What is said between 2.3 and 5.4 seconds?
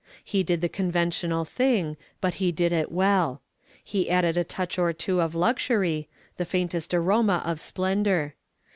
he did it well. He added a touch or two of